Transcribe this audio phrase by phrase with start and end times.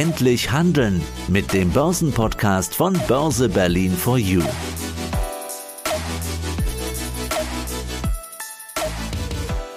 [0.00, 4.40] Endlich handeln mit dem Börsenpodcast von Börse Berlin for You.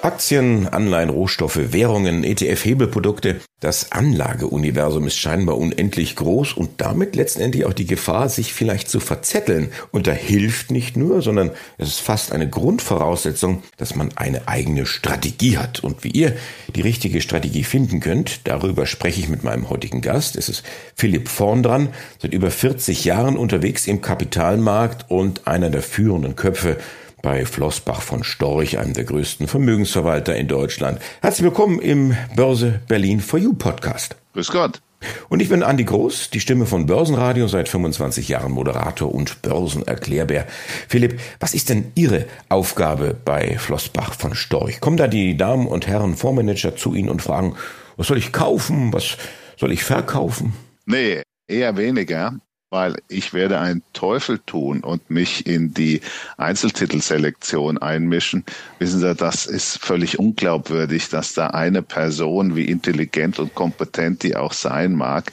[0.04, 3.40] Aktien, Anleihen, Rohstoffe, Währungen, ETF-Hebelprodukte.
[3.62, 8.99] Das Anlageuniversum ist scheinbar unendlich groß und damit letztendlich auch die Gefahr, sich vielleicht zu
[8.99, 9.71] verzetteln.
[9.92, 14.85] Und da hilft nicht nur, sondern es ist fast eine Grundvoraussetzung, dass man eine eigene
[14.85, 15.79] Strategie hat.
[15.79, 16.35] Und wie ihr
[16.76, 20.35] die richtige Strategie finden könnt, darüber spreche ich mit meinem heutigen Gast.
[20.35, 20.63] Es ist
[20.95, 21.88] Philipp Vorn dran,
[22.21, 26.76] seit über 40 Jahren unterwegs im Kapitalmarkt und einer der führenden Köpfe
[27.23, 31.00] bei Flossbach von Storch, einem der größten Vermögensverwalter in Deutschland.
[31.22, 34.18] Herzlich willkommen im Börse Berlin for You Podcast.
[34.34, 34.82] Grüß Gott.
[35.30, 40.46] Und ich bin Andi Groß, die Stimme von Börsenradio, seit 25 Jahren Moderator und Börsenerklärbär.
[40.90, 44.82] Philipp, was ist denn Ihre Aufgabe bei Flossbach von Storch?
[44.82, 47.55] Kommen da die Damen und Herren Fondsmanager zu Ihnen und fragen,
[47.96, 49.18] was soll ich kaufen, was
[49.58, 50.54] soll ich verkaufen?
[50.85, 52.37] Nee, eher weniger
[52.74, 56.02] weil ich werde einen Teufel tun und mich in die
[56.38, 58.43] Einzeltitelselektion einmischen.
[58.80, 64.36] Wissen Sie, das ist völlig unglaubwürdig, dass da eine Person, wie intelligent und kompetent die
[64.36, 65.32] auch sein mag,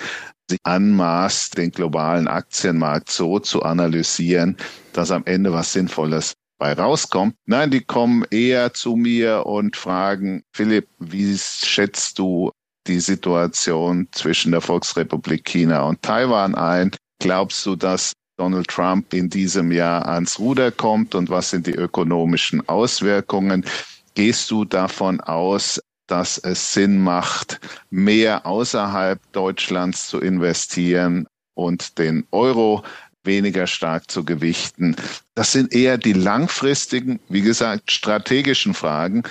[0.50, 4.58] sich anmaßt, den globalen Aktienmarkt so zu analysieren,
[4.92, 7.36] dass am Ende was Sinnvolles bei rauskommt.
[7.47, 12.50] Nein, die kommen eher zu mir und fragen, Philipp, wie schätzt du
[12.86, 16.91] die Situation zwischen der Volksrepublik China und Taiwan ein?
[17.20, 21.74] Glaubst du, dass Donald Trump in diesem Jahr ans Ruder kommt und was sind die
[21.74, 23.66] ökonomischen Auswirkungen?
[24.14, 27.60] Gehst du davon aus, dass es Sinn macht,
[27.91, 32.82] mehr außerhalb Deutschlands zu investieren und den Euro
[33.22, 34.96] weniger stark zu gewichten?
[35.34, 39.24] Das sind eher die langfristigen, wie gesagt, strategischen Fragen,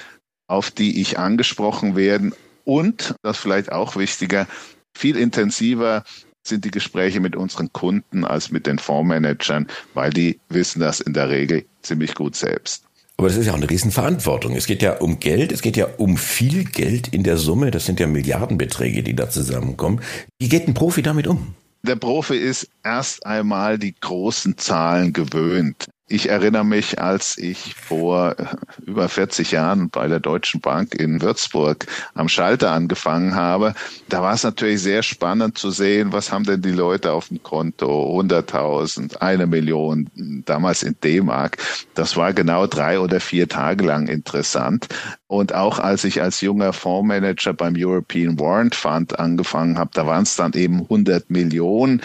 [0.47, 4.47] auf die ich angesprochen werden und, das vielleicht auch wichtiger,
[4.95, 6.03] viel intensiver
[6.49, 11.13] sind die Gespräche mit unseren Kunden als mit den Fondsmanagern, weil die wissen das in
[11.13, 12.83] der Regel ziemlich gut selbst.
[13.17, 14.55] Aber das ist ja auch eine Riesenverantwortung.
[14.55, 17.69] Es geht ja um Geld, es geht ja um viel Geld in der Summe.
[17.69, 19.99] Das sind ja Milliardenbeträge, die da zusammenkommen.
[20.39, 21.53] Wie geht ein Profi damit um?
[21.83, 25.87] Der Profi ist erst einmal die großen Zahlen gewöhnt.
[26.11, 28.45] Ich erinnere mich, als ich vor äh,
[28.83, 33.75] über 40 Jahren bei der Deutschen Bank in Würzburg am Schalter angefangen habe,
[34.09, 37.43] da war es natürlich sehr spannend zu sehen, was haben denn die Leute auf dem
[37.43, 38.19] Konto?
[38.19, 40.09] 100.000, eine Million,
[40.45, 41.57] damals in D-Mark.
[41.93, 44.87] Das war genau drei oder vier Tage lang interessant.
[45.27, 50.23] Und auch als ich als junger Fondsmanager beim European Warrant Fund angefangen habe, da waren
[50.23, 52.01] es dann eben 100 Millionen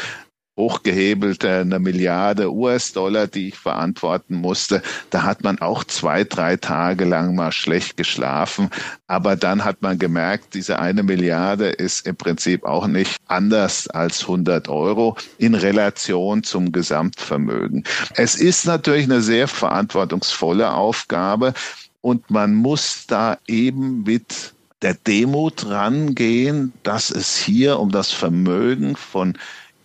[0.57, 4.83] hochgehebelte eine Milliarde US-Dollar, die ich verantworten musste.
[5.11, 8.71] Da hat man auch zwei, drei Tage lang mal schlecht geschlafen.
[9.07, 14.23] Aber dann hat man gemerkt, diese eine Milliarde ist im Prinzip auch nicht anders als
[14.23, 17.85] 100 Euro in Relation zum Gesamtvermögen.
[18.15, 21.55] Es ist natürlich eine sehr verantwortungsvolle Aufgabe
[22.01, 28.97] und man muss da eben mit der Demut rangehen, dass es hier um das Vermögen
[28.97, 29.39] von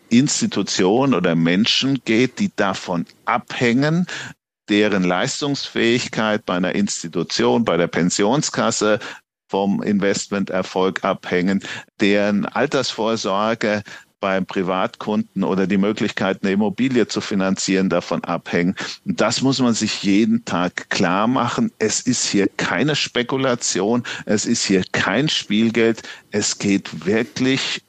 [0.10, 4.08] Institutionen oder Menschen geht, die davon abhängen,
[4.70, 9.00] deren Leistungsfähigkeit bei einer Institution, bei der Pensionskasse
[9.50, 11.64] vom Investmenterfolg abhängen,
[12.00, 13.84] deren Altersvorsorge
[14.20, 18.76] beim Privatkunden oder die Möglichkeit, eine Immobilie zu finanzieren, davon abhängen.
[19.06, 21.72] Das muss man sich jeden Tag klar machen.
[21.80, 26.04] Es ist hier keine Spekulation, es ist hier kein Spielgeld.
[26.32, 27.82] Es geht wirklich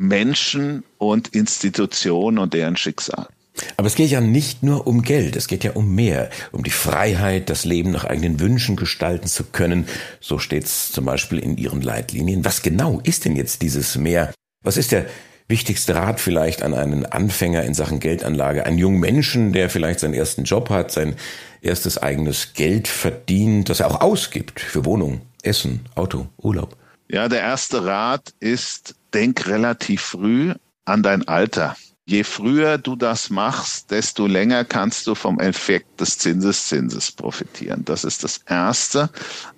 [0.00, 3.28] Menschen und Institutionen und deren Schicksal.
[3.76, 6.70] Aber es geht ja nicht nur um Geld, es geht ja um mehr, um die
[6.70, 9.86] Freiheit, das Leben nach eigenen Wünschen gestalten zu können.
[10.18, 12.46] So steht es zum Beispiel in Ihren Leitlinien.
[12.46, 14.32] Was genau ist denn jetzt dieses Mehr?
[14.64, 15.04] Was ist der
[15.48, 20.14] wichtigste Rat vielleicht an einen Anfänger in Sachen Geldanlage, einen jungen Menschen, der vielleicht seinen
[20.14, 21.14] ersten Job hat, sein
[21.60, 26.79] erstes eigenes Geld verdient, das er auch ausgibt für Wohnung, Essen, Auto, Urlaub?
[27.12, 30.54] Ja, der erste Rat ist, denk relativ früh
[30.84, 31.76] an dein Alter.
[32.06, 37.84] Je früher du das machst, desto länger kannst du vom Effekt des Zinseszinses profitieren.
[37.84, 39.10] Das ist das Erste.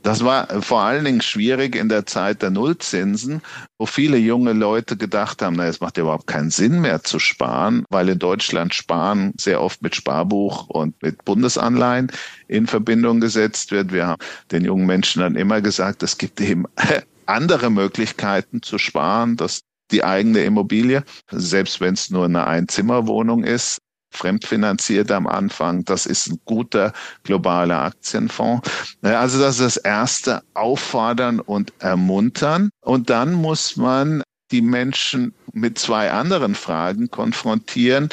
[0.03, 3.43] Das war vor allen Dingen schwierig in der Zeit der Nullzinsen,
[3.79, 7.19] wo viele junge Leute gedacht haben, na, es macht ja überhaupt keinen Sinn mehr zu
[7.19, 12.11] sparen, weil in Deutschland Sparen sehr oft mit Sparbuch und mit Bundesanleihen
[12.49, 13.93] in Verbindung gesetzt wird.
[13.93, 16.65] Wir haben den jungen Menschen dann immer gesagt, es gibt eben
[17.33, 23.79] andere Möglichkeiten zu sparen, dass die eigene Immobilie, selbst wenn es nur eine Einzimmerwohnung ist,
[24.11, 25.85] fremdfinanziert am Anfang.
[25.85, 26.93] Das ist ein guter
[27.25, 28.71] globaler Aktienfonds.
[29.03, 32.71] Also das ist das erste, auffordern und ermuntern.
[32.81, 38.11] Und dann muss man die Menschen mit zwei anderen Fragen konfrontieren.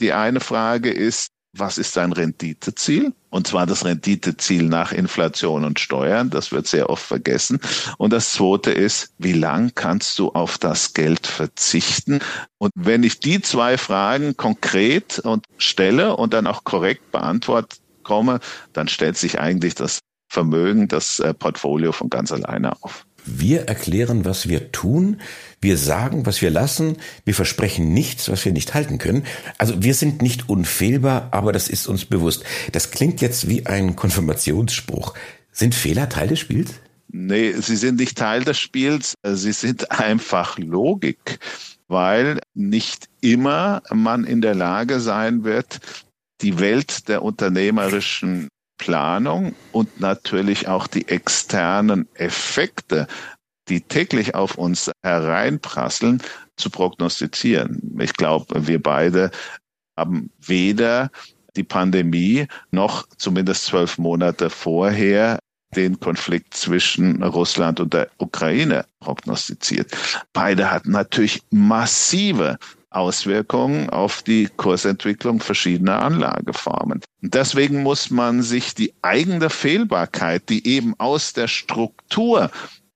[0.00, 3.12] Die eine Frage ist, was ist dein Renditeziel?
[3.30, 6.30] Und zwar das Renditeziel nach Inflation und Steuern.
[6.30, 7.60] Das wird sehr oft vergessen.
[7.98, 12.20] Und das zweite ist, wie lang kannst du auf das Geld verzichten?
[12.58, 18.40] Und wenn ich die zwei Fragen konkret und stelle und dann auch korrekt beantwortet komme,
[18.72, 23.04] dann stellt sich eigentlich das Vermögen, das äh, Portfolio von ganz alleine auf.
[23.24, 25.20] Wir erklären, was wir tun.
[25.60, 26.96] Wir sagen, was wir lassen.
[27.24, 29.24] Wir versprechen nichts, was wir nicht halten können.
[29.58, 32.44] Also wir sind nicht unfehlbar, aber das ist uns bewusst.
[32.72, 35.14] Das klingt jetzt wie ein Konfirmationsspruch.
[35.52, 36.74] Sind Fehler Teil des Spiels?
[37.12, 39.14] Nee, sie sind nicht Teil des Spiels.
[39.24, 41.40] Sie sind einfach Logik,
[41.88, 45.80] weil nicht immer man in der Lage sein wird,
[46.40, 48.48] die Welt der unternehmerischen
[48.80, 53.06] Planung und natürlich auch die externen Effekte,
[53.68, 56.22] die täglich auf uns hereinprasseln,
[56.56, 57.96] zu prognostizieren.
[58.00, 59.30] Ich glaube, wir beide
[59.98, 61.10] haben weder
[61.56, 65.38] die Pandemie noch zumindest zwölf Monate vorher
[65.76, 69.92] den Konflikt zwischen Russland und der Ukraine prognostiziert.
[70.32, 72.58] Beide hatten natürlich massive
[72.90, 77.00] Auswirkungen auf die Kursentwicklung verschiedener Anlageformen.
[77.22, 82.50] Und deswegen muss man sich die eigene Fehlbarkeit, die eben aus der Struktur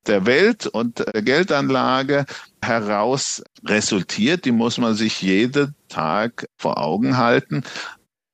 [0.06, 2.26] der Welt und der Geldanlage
[2.62, 7.62] heraus resultiert, die muss man sich jeden Tag vor Augen halten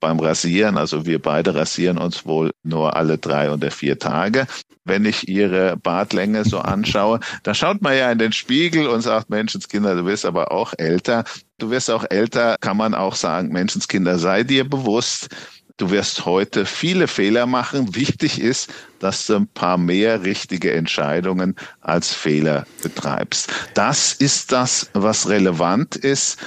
[0.00, 4.46] beim Rasieren, also wir beide rasieren uns wohl nur alle drei oder vier Tage.
[4.84, 9.30] Wenn ich ihre Bartlänge so anschaue, da schaut man ja in den Spiegel und sagt,
[9.30, 11.24] Menschenskinder, du wirst aber auch älter.
[11.58, 15.28] Du wirst auch älter, kann man auch sagen, Menschenskinder, sei dir bewusst,
[15.76, 17.94] du wirst heute viele Fehler machen.
[17.94, 23.52] Wichtig ist, dass du ein paar mehr richtige Entscheidungen als Fehler betreibst.
[23.74, 26.38] Das ist das, was relevant ist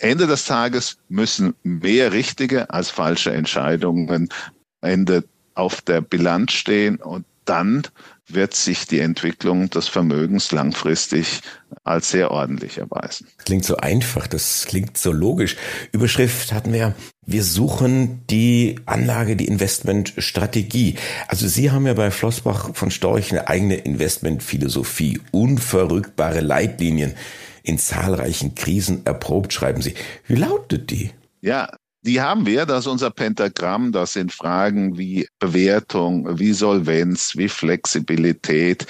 [0.00, 4.28] Ende des Tages müssen mehr richtige als falsche Entscheidungen
[4.80, 5.24] Ende
[5.54, 7.82] auf der Bilanz stehen und dann
[8.28, 11.40] wird sich die Entwicklung des Vermögens langfristig
[11.82, 13.26] als sehr ordentlich erweisen.
[13.44, 15.56] Klingt so einfach, das klingt so logisch.
[15.90, 16.94] Überschrift hatten wir,
[17.26, 20.96] wir suchen die Anlage, die Investmentstrategie.
[21.26, 27.14] Also Sie haben ja bei Flossbach von Storch eine eigene Investmentphilosophie, unverrückbare Leitlinien
[27.62, 29.94] in zahlreichen Krisen erprobt, schreiben Sie.
[30.26, 31.10] Wie lautet die?
[31.40, 31.70] Ja,
[32.02, 37.48] die haben wir, das ist unser Pentagramm, das sind Fragen wie Bewertung, wie Solvenz, wie
[37.48, 38.86] Flexibilität,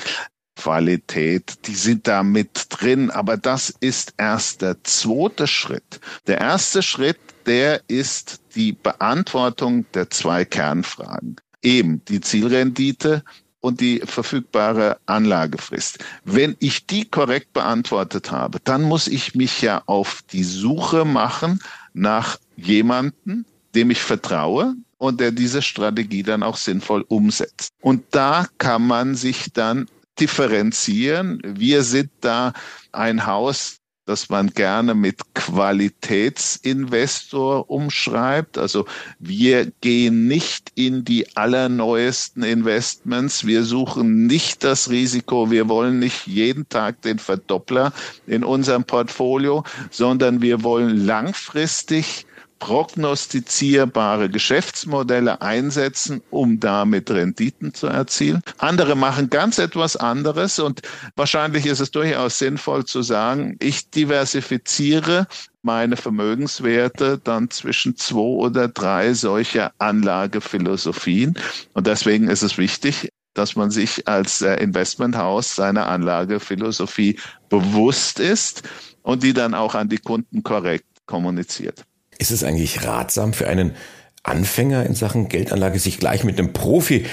[0.61, 6.01] Qualität, die sind da mit drin, aber das ist erst der zweite Schritt.
[6.27, 11.37] Der erste Schritt, der ist die Beantwortung der zwei Kernfragen.
[11.63, 13.25] Eben die Zielrendite
[13.61, 15.99] und die verfügbare Anlagefrist.
[16.25, 21.61] Wenn ich die korrekt beantwortet habe, dann muss ich mich ja auf die Suche machen
[21.93, 27.73] nach jemanden, dem ich vertraue und der diese Strategie dann auch sinnvoll umsetzt.
[27.81, 29.87] Und da kann man sich dann
[30.19, 31.41] differenzieren.
[31.45, 32.53] Wir sind da
[32.93, 33.80] ein Haus,
[34.11, 38.59] dass man gerne mit Qualitätsinvestor umschreibt.
[38.59, 38.87] Also
[39.21, 43.47] wir gehen nicht in die allerneuesten Investments.
[43.47, 45.53] Wir suchen nicht das Risiko.
[45.53, 47.93] Wir wollen nicht jeden Tag den Verdoppler
[48.27, 49.63] in unserem Portfolio,
[49.93, 52.27] sondern wir wollen langfristig
[52.61, 58.43] prognostizierbare Geschäftsmodelle einsetzen, um damit Renditen zu erzielen.
[58.59, 60.83] Andere machen ganz etwas anderes und
[61.17, 65.27] wahrscheinlich ist es durchaus sinnvoll zu sagen, ich diversifiziere
[65.63, 71.37] meine Vermögenswerte dann zwischen zwei oder drei solcher Anlagephilosophien.
[71.75, 78.63] Und deswegen ist es wichtig, dass man sich als äh, Investmenthaus seiner Anlagephilosophie bewusst ist
[79.03, 81.85] und die dann auch an die Kunden korrekt kommuniziert.
[82.21, 83.75] Ist es eigentlich ratsam für einen
[84.23, 87.07] Anfänger in Sachen Geldanlage, sich gleich mit einem Profi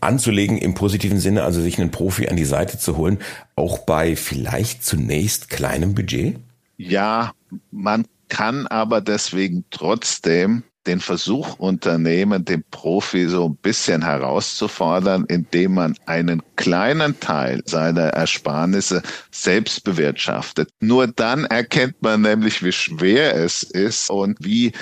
[0.00, 3.18] anzulegen im positiven Sinne, also sich einen Profi an die Seite zu holen,
[3.54, 6.36] auch bei vielleicht zunächst kleinem Budget?
[6.76, 7.32] Ja,
[7.70, 15.74] man kann aber deswegen trotzdem den Versuch unternehmen, den Profi so ein bisschen herauszufordern, indem
[15.74, 20.70] man einen kleinen Teil seiner Ersparnisse selbst bewirtschaftet.
[20.80, 24.72] Nur dann erkennt man nämlich, wie schwer es ist und wie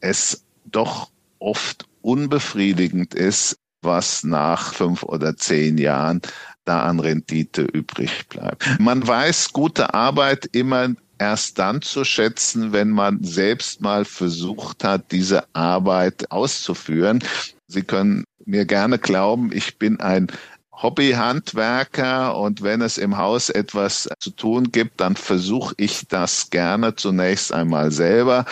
[0.00, 1.10] es doch
[1.40, 6.20] oft unbefriedigend ist, was nach fünf oder zehn Jahren
[6.64, 8.66] da an Rendite übrig bleibt.
[8.78, 15.12] Man weiß gute Arbeit immer erst dann zu schätzen, wenn man selbst mal versucht hat,
[15.12, 17.22] diese Arbeit auszuführen.
[17.66, 20.28] Sie können mir gerne glauben, ich bin ein
[20.72, 26.94] Hobbyhandwerker und wenn es im Haus etwas zu tun gibt, dann versuche ich das gerne
[26.94, 28.44] zunächst einmal selber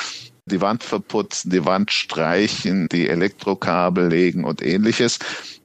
[0.47, 5.19] die Wand verputzen, die Wand streichen, die Elektrokabel legen und ähnliches.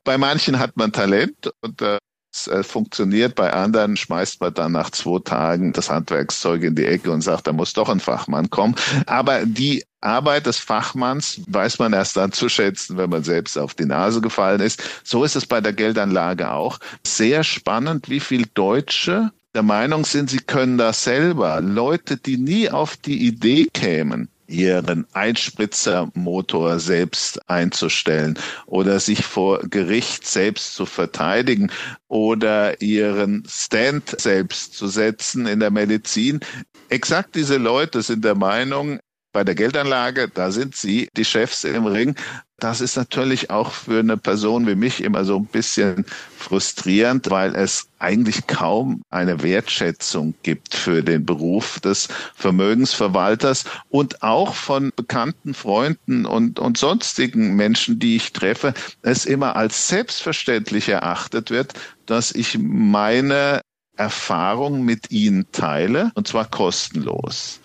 [0.03, 1.99] Bei manchen hat man Talent und äh,
[2.33, 6.85] es äh, funktioniert, bei anderen schmeißt man dann nach zwei Tagen das Handwerkszeug in die
[6.85, 8.75] Ecke und sagt, da muss doch ein Fachmann kommen.
[9.05, 13.73] Aber die Arbeit des Fachmanns weiß man erst dann zu schätzen, wenn man selbst auf
[13.73, 14.81] die Nase gefallen ist.
[15.03, 16.79] So ist es bei der Geldanlage auch.
[17.05, 21.59] Sehr spannend, wie viel Deutsche der Meinung sind, sie können das selber.
[21.59, 30.27] Leute, die nie auf die Idee kämen, ihren Einspritzermotor selbst einzustellen oder sich vor Gericht
[30.27, 31.71] selbst zu verteidigen
[32.07, 36.41] oder ihren Stand selbst zu setzen in der Medizin.
[36.89, 38.99] Exakt diese Leute sind der Meinung,
[39.31, 42.15] bei der Geldanlage, da sind sie die Chefs im Ring.
[42.59, 46.05] Das ist natürlich auch für eine Person wie mich immer so ein bisschen
[46.37, 54.53] frustrierend, weil es eigentlich kaum eine Wertschätzung gibt für den Beruf des Vermögensverwalters und auch
[54.53, 61.49] von bekannten Freunden und, und sonstigen Menschen, die ich treffe, es immer als selbstverständlich erachtet
[61.49, 61.73] wird,
[62.05, 63.61] dass ich meine
[63.97, 67.59] Erfahrung mit ihnen teile, und zwar kostenlos.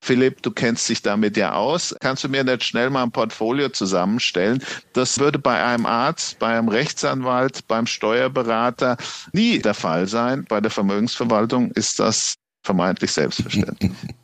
[0.00, 1.94] Philipp, du kennst dich damit ja aus.
[2.00, 4.62] Kannst du mir nicht schnell mal ein Portfolio zusammenstellen?
[4.92, 8.96] Das würde bei einem Arzt, bei einem Rechtsanwalt, beim Steuerberater
[9.32, 10.44] nie der Fall sein.
[10.48, 13.92] Bei der Vermögensverwaltung ist das vermeintlich selbstverständlich.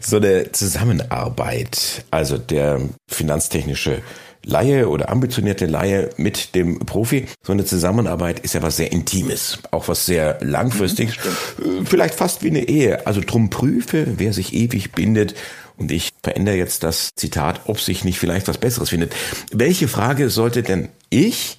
[0.00, 4.02] So eine Zusammenarbeit, also der finanztechnische
[4.44, 7.26] Laie oder ambitionierte Laie mit dem Profi.
[7.42, 11.16] So eine Zusammenarbeit ist ja was sehr Intimes, auch was sehr langfristiges,
[11.58, 13.06] mhm, vielleicht fast wie eine Ehe.
[13.06, 15.34] Also drum prüfe, wer sich ewig bindet.
[15.76, 19.14] Und ich verändere jetzt das Zitat, ob sich nicht vielleicht was Besseres findet.
[19.50, 21.58] Welche Frage sollte denn ich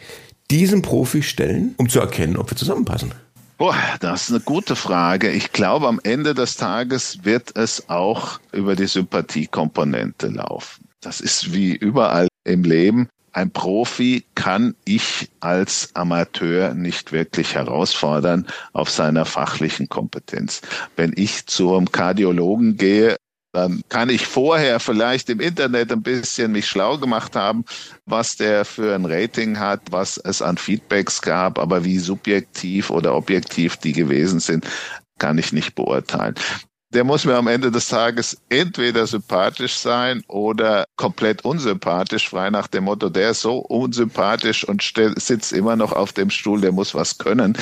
[0.52, 3.14] diesem Profi stellen, um zu erkennen, ob wir zusammenpassen?
[3.62, 5.30] Boah, das ist eine gute Frage.
[5.30, 10.88] Ich glaube, am Ende des Tages wird es auch über die Sympathiekomponente laufen.
[11.00, 13.08] Das ist wie überall im Leben.
[13.34, 20.62] Ein Profi kann ich als Amateur nicht wirklich herausfordern auf seiner fachlichen Kompetenz.
[20.96, 23.18] Wenn ich zum Kardiologen gehe,
[23.54, 27.66] dann kann ich vorher vielleicht im Internet ein bisschen mich schlau gemacht haben,
[28.06, 33.16] was der für ein Rating hat, was es an Feedbacks gab, aber wie subjektiv oder
[33.16, 34.66] objektiv die gewesen sind,
[35.20, 36.36] kann ich nicht beurteilen
[36.94, 42.68] der muss mir am Ende des Tages entweder sympathisch sein oder komplett unsympathisch, frei nach
[42.68, 44.84] dem Motto, der ist so unsympathisch und
[45.16, 47.58] sitzt immer noch auf dem Stuhl, der muss was können.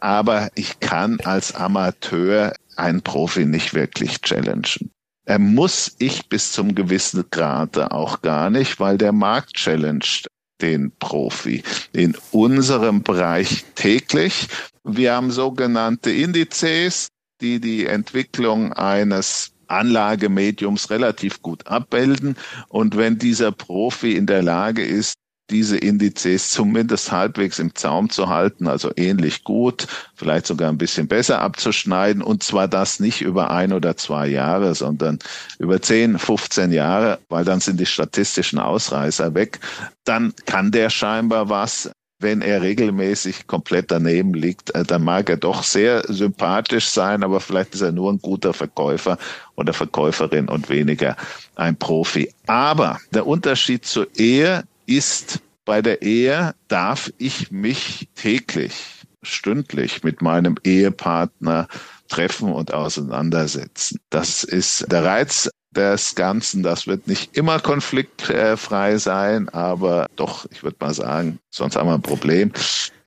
[0.00, 4.90] Aber ich kann als Amateur einen Profi nicht wirklich challengen.
[5.26, 10.26] Er muss ich bis zum gewissen Grade auch gar nicht, weil der Markt challenged
[10.60, 11.62] den Profi
[11.92, 14.48] in unserem Bereich täglich.
[14.84, 17.08] Wir haben sogenannte Indizes,
[17.40, 22.36] die die Entwicklung eines Anlagemediums relativ gut abbilden.
[22.68, 25.14] Und wenn dieser Profi in der Lage ist,
[25.50, 31.06] diese Indizes zumindest halbwegs im Zaum zu halten, also ähnlich gut, vielleicht sogar ein bisschen
[31.06, 32.22] besser abzuschneiden.
[32.22, 35.18] Und zwar das nicht über ein oder zwei Jahre, sondern
[35.58, 39.60] über 10, 15 Jahre, weil dann sind die statistischen Ausreißer weg,
[40.04, 41.90] dann kann der scheinbar was
[42.24, 47.38] wenn er regelmäßig komplett daneben liegt, äh, dann mag er doch sehr sympathisch sein, aber
[47.38, 49.18] vielleicht ist er nur ein guter Verkäufer
[49.56, 51.16] oder Verkäuferin und weniger
[51.54, 52.32] ein Profi.
[52.46, 58.74] Aber der Unterschied zur Ehe ist, bei der Ehe darf ich mich täglich,
[59.22, 61.68] stündlich mit meinem Ehepartner
[62.08, 63.98] treffen und auseinandersetzen.
[64.10, 66.62] Das ist der Reiz des Ganzen.
[66.62, 71.94] Das wird nicht immer konfliktfrei sein, aber doch, ich würde mal sagen, sonst haben wir
[71.94, 72.52] ein Problem.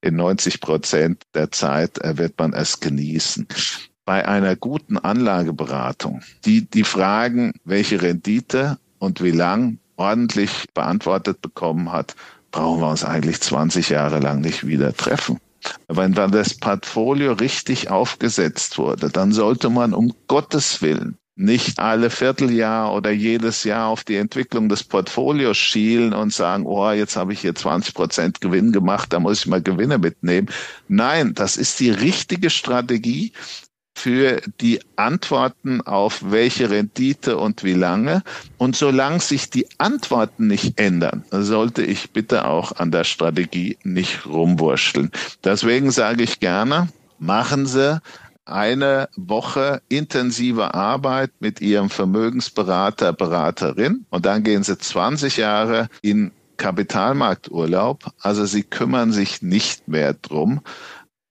[0.01, 3.47] In 90 Prozent der Zeit wird man es genießen.
[4.05, 11.91] Bei einer guten Anlageberatung, die die Fragen, welche Rendite und wie lang ordentlich beantwortet bekommen
[11.91, 12.15] hat,
[12.51, 15.39] brauchen wir uns eigentlich 20 Jahre lang nicht wieder treffen.
[15.87, 22.09] Wenn dann das Portfolio richtig aufgesetzt wurde, dann sollte man um Gottes Willen nicht alle
[22.09, 27.31] Vierteljahr oder jedes Jahr auf die Entwicklung des Portfolios schielen und sagen, oh, jetzt habe
[27.31, 30.49] ich hier 20 Prozent Gewinn gemacht, da muss ich mal Gewinne mitnehmen.
[30.87, 33.33] Nein, das ist die richtige Strategie
[33.97, 38.21] für die Antworten auf welche Rendite und wie lange.
[38.57, 44.27] Und solange sich die Antworten nicht ändern, sollte ich bitte auch an der Strategie nicht
[44.27, 45.11] rumwurschteln.
[45.43, 47.99] Deswegen sage ich gerne, machen Sie
[48.45, 56.31] eine Woche intensive Arbeit mit ihrem Vermögensberater, Beraterin und dann gehen sie 20 Jahre in
[56.57, 58.05] Kapitalmarkturlaub.
[58.21, 60.61] Also sie kümmern sich nicht mehr drum.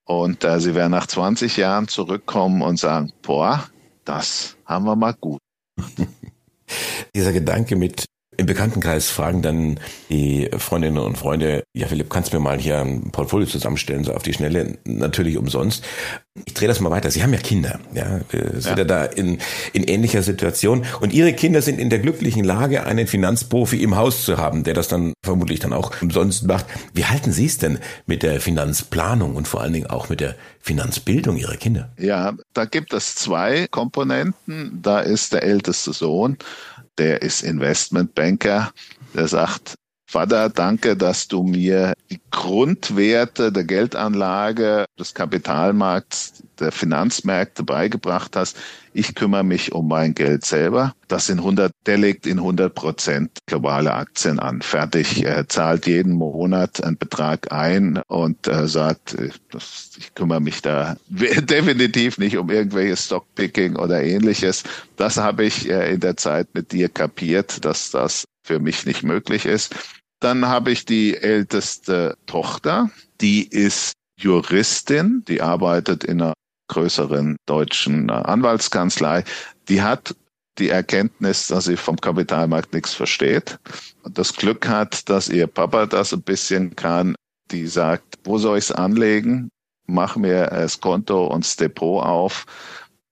[0.06, 3.68] Und äh, sie werden nach 20 Jahren zurückkommen und sagen, boah,
[4.04, 5.40] das haben wir mal gut.
[7.14, 8.06] Dieser Gedanke mit
[8.36, 12.78] im Bekanntenkreis fragen dann die Freundinnen und Freunde, ja Philipp, kannst du mir mal hier
[12.80, 15.84] ein Portfolio zusammenstellen, so auf die Schnelle, natürlich umsonst.
[16.44, 17.10] Ich drehe das mal weiter.
[17.10, 19.38] Sie haben ja Kinder, ja, sind ja, ja da in,
[19.72, 24.24] in ähnlicher Situation und Ihre Kinder sind in der glücklichen Lage, einen Finanzprofi im Haus
[24.24, 26.66] zu haben, der das dann vermutlich dann auch umsonst macht.
[26.92, 30.36] Wie halten Sie es denn mit der Finanzplanung und vor allen Dingen auch mit der
[30.60, 31.90] Finanzbildung Ihrer Kinder?
[31.98, 34.80] Ja, da gibt es zwei Komponenten.
[34.82, 36.36] Da ist der älteste Sohn,
[36.98, 38.72] der ist Investmentbanker,
[39.14, 39.76] der sagt,
[40.08, 48.56] Vater, danke, dass du mir die Grundwerte der Geldanlage, des Kapitalmarkts, der Finanzmärkte beigebracht hast.
[48.98, 50.94] Ich kümmere mich um mein Geld selber.
[51.06, 54.62] Das sind 100, der legt in 100 Prozent globale Aktien an.
[54.62, 60.40] Fertig, er zahlt jeden Monat einen Betrag ein und äh, sagt, äh, das, ich kümmere
[60.40, 64.64] mich da definitiv nicht um irgendwelches Stockpicking oder ähnliches.
[64.96, 69.02] Das habe ich äh, in der Zeit mit dir kapiert, dass das für mich nicht
[69.02, 69.74] möglich ist.
[70.20, 72.88] Dann habe ich die älteste Tochter,
[73.20, 76.32] die ist Juristin, die arbeitet in einer
[76.68, 79.24] größeren deutschen äh, Anwaltskanzlei.
[79.68, 80.14] Die hat
[80.58, 83.58] die Erkenntnis, dass sie vom Kapitalmarkt nichts versteht
[84.02, 87.14] und das Glück hat, dass ihr Papa das ein bisschen kann.
[87.50, 89.50] Die sagt, wo soll ich es anlegen?
[89.86, 92.46] Mach mir das Konto und das Depot auf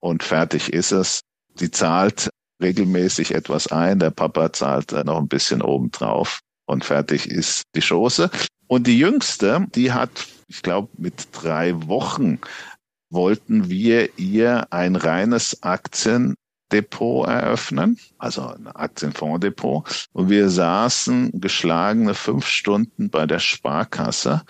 [0.00, 1.20] und fertig ist es.
[1.60, 2.30] Die zahlt
[2.60, 3.98] regelmäßig etwas ein.
[3.98, 8.30] Der Papa zahlt noch ein bisschen obendrauf und fertig ist die Chose.
[8.66, 12.40] Und die jüngste, die hat, ich glaube, mit drei Wochen
[13.14, 20.08] wollten wir ihr ein reines Aktiendepot eröffnen, also ein Aktienfondsdepot.
[20.12, 24.42] Und wir saßen geschlagene fünf Stunden bei der Sparkasse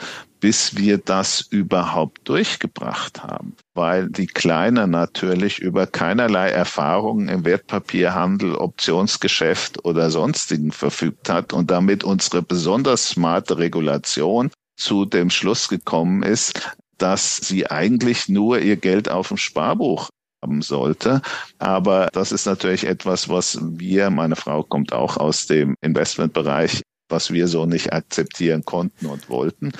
[0.44, 8.54] bis wir das überhaupt durchgebracht haben, weil die Kleine natürlich über keinerlei Erfahrungen im Wertpapierhandel,
[8.54, 16.22] Optionsgeschäft oder sonstigen verfügt hat und damit unsere besonders smarte Regulation zu dem Schluss gekommen
[16.22, 20.08] ist, dass sie eigentlich nur ihr Geld auf dem Sparbuch
[20.42, 21.22] haben sollte.
[21.58, 27.32] Aber das ist natürlich etwas, was wir, meine Frau kommt auch aus dem Investmentbereich, was
[27.32, 29.72] wir so nicht akzeptieren konnten und wollten.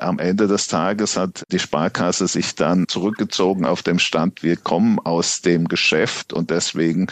[0.00, 5.00] Am Ende des Tages hat die Sparkasse sich dann zurückgezogen auf dem Stand, wir kommen
[5.00, 7.08] aus dem Geschäft und deswegen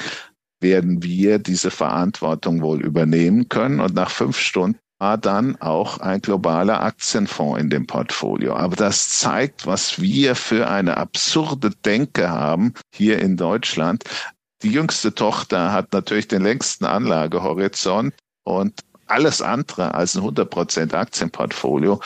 [0.60, 3.80] werden wir diese Verantwortung wohl übernehmen können.
[3.80, 8.54] Und nach fünf Stunden war dann auch ein globaler Aktienfonds in dem Portfolio.
[8.56, 14.04] Aber das zeigt, was wir für eine absurde Denke haben hier in Deutschland.
[14.62, 22.00] Die jüngste Tochter hat natürlich den längsten Anlagehorizont und alles andere als ein 100% Aktienportfolio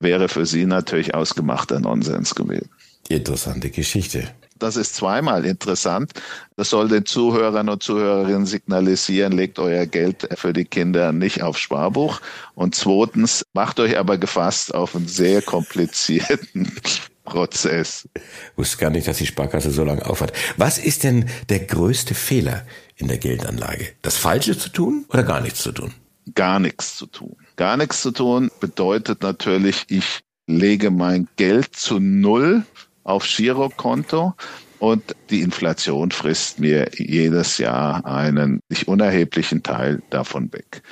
[0.00, 2.70] wäre für sie natürlich ausgemachter Nonsens gewesen.
[3.08, 4.30] Interessante Geschichte.
[4.58, 6.12] Das ist zweimal interessant.
[6.56, 11.58] Das soll den Zuhörern und Zuhörerinnen signalisieren, legt euer Geld für die Kinder nicht auf
[11.58, 12.20] Sparbuch.
[12.54, 16.72] Und zweitens, macht euch aber gefasst auf einen sehr komplizierten
[17.24, 18.08] Prozess.
[18.14, 18.22] Ich
[18.58, 20.32] wusste gar nicht, dass die Sparkasse so lange aufhat.
[20.56, 22.64] Was ist denn der größte Fehler
[22.96, 23.88] in der Geldanlage?
[24.02, 25.92] Das Falsche zu tun oder gar nichts zu tun?
[26.34, 27.36] Gar nichts zu tun.
[27.56, 32.64] Gar nichts zu tun bedeutet natürlich, ich lege mein Geld zu Null
[33.04, 34.34] auf Girokonto
[34.78, 40.82] und die Inflation frisst mir jedes Jahr einen nicht unerheblichen Teil davon weg.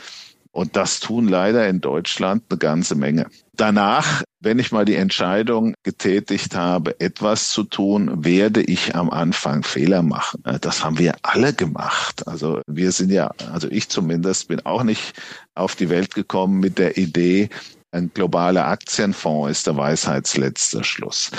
[0.54, 3.26] Und das tun leider in Deutschland eine ganze Menge.
[3.54, 9.62] Danach, wenn ich mal die Entscheidung getätigt habe, etwas zu tun, werde ich am Anfang
[9.62, 10.42] Fehler machen.
[10.60, 12.26] Das haben wir alle gemacht.
[12.28, 15.14] Also wir sind ja, also ich zumindest bin auch nicht
[15.54, 17.48] auf die Welt gekommen mit der Idee,
[17.94, 21.30] ein globaler Aktienfonds ist der Weisheitsletzter Schluss.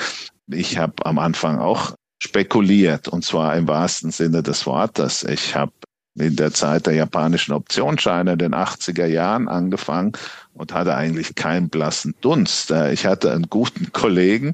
[0.51, 5.23] Ich habe am Anfang auch spekuliert und zwar im wahrsten Sinne des Wortes.
[5.23, 5.73] Ich habe
[6.15, 10.13] in der Zeit der japanischen Optionsscheine in den 80er Jahren angefangen
[10.53, 12.71] und hatte eigentlich keinen blassen Dunst.
[12.71, 14.53] Äh, ich hatte einen guten Kollegen,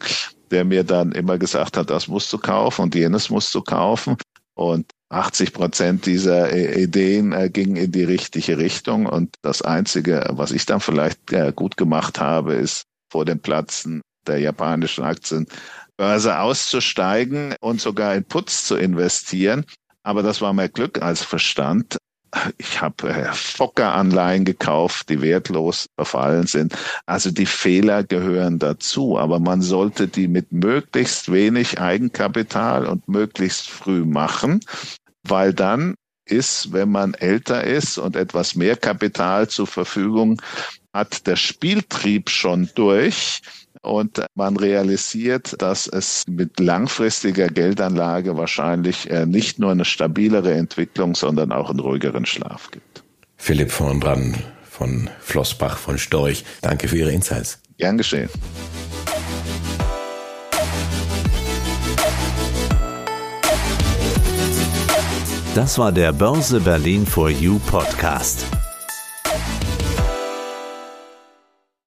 [0.52, 4.18] der mir dann immer gesagt hat, das musst du kaufen und jenes musst du kaufen.
[4.56, 9.06] Und 80 Prozent dieser äh, Ideen äh, gingen in die richtige Richtung.
[9.06, 11.20] Und das Einzige, was ich dann vielleicht
[11.56, 18.66] gut gemacht habe, ist vor dem Platzen der japanischen Aktienbörse auszusteigen und sogar in Putz
[18.66, 19.66] zu investieren.
[20.04, 21.98] Aber das war mehr Glück als Verstand.
[22.60, 26.76] Ich habe äh, Fokker-Anleihen gekauft, die wertlos verfallen sind.
[27.08, 33.70] Also die Fehler gehören dazu, aber man sollte die mit möglichst wenig Eigenkapital und möglichst
[33.70, 34.60] früh machen,
[35.24, 40.40] weil dann ist, wenn man älter ist und etwas mehr Kapital zur Verfügung
[40.94, 43.42] hat der Spieltrieb schon durch
[43.82, 51.16] und man realisiert, dass es mit langfristiger Geldanlage wahrscheinlich äh, nicht nur eine stabilere Entwicklung,
[51.16, 53.04] sondern auch einen ruhigeren Schlaf gibt.
[53.38, 54.36] Philipp von Dran
[54.70, 57.60] von Flossbach von Storch, danke für Ihre Insights.
[57.78, 58.30] Gern geschehen.
[65.56, 68.46] Das war der Börse Berlin for You Podcast.